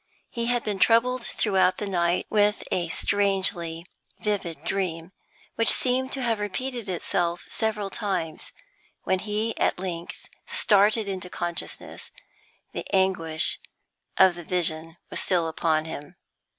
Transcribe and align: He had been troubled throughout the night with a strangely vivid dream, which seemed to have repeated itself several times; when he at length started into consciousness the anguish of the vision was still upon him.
He 0.31 0.47
had 0.47 0.63
been 0.63 0.79
troubled 0.79 1.23
throughout 1.23 1.77
the 1.77 1.85
night 1.85 2.25
with 2.27 2.63
a 2.71 2.87
strangely 2.87 3.85
vivid 4.19 4.63
dream, 4.63 5.11
which 5.57 5.69
seemed 5.69 6.11
to 6.13 6.23
have 6.23 6.39
repeated 6.39 6.89
itself 6.89 7.45
several 7.51 7.91
times; 7.91 8.51
when 9.03 9.19
he 9.19 9.55
at 9.59 9.77
length 9.77 10.25
started 10.47 11.07
into 11.07 11.29
consciousness 11.29 12.09
the 12.73 12.83
anguish 12.91 13.59
of 14.17 14.33
the 14.33 14.43
vision 14.43 14.97
was 15.11 15.19
still 15.19 15.47
upon 15.47 15.85
him. 15.85 16.15